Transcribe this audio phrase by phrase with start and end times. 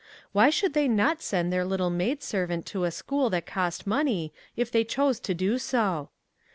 [0.31, 4.33] Why should they not send their little maid servant to a school that cost money,
[4.55, 6.09] if they chose to do so